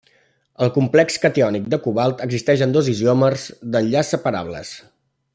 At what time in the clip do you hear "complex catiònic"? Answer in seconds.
0.77-1.67